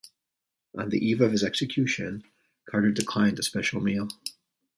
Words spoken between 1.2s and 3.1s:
of his execution, Carter